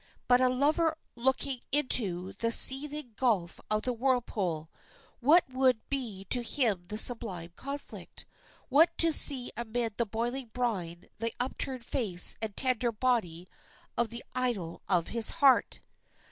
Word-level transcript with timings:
But 0.27 0.41
a 0.41 0.49
lover 0.49 0.97
looking 1.15 1.61
into 1.71 2.33
the 2.33 2.51
seething 2.51 3.13
gulf 3.17 3.59
of 3.69 3.83
the 3.83 3.93
whirlpool 3.93 4.71
what 5.19 5.47
would 5.47 5.87
be 5.91 6.25
to 6.31 6.41
him 6.41 6.85
the 6.87 6.97
sublime 6.97 7.53
conflict? 7.55 8.25
what 8.67 8.97
to 8.97 9.13
see 9.13 9.51
amid 9.55 9.97
the 9.97 10.07
boiling 10.07 10.47
brine 10.53 11.07
the 11.19 11.31
upturned 11.39 11.85
face 11.85 12.35
and 12.41 12.57
tender 12.57 12.91
body 12.91 13.47
of 13.95 14.09
the 14.09 14.23
idol 14.33 14.81
of 14.89 15.09
his 15.09 15.29
heart? 15.37 15.81